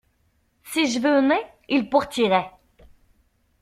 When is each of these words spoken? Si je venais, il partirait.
Si 0.63 0.87
je 0.89 0.97
venais, 0.99 1.45
il 1.69 1.87
partirait. 1.87 2.49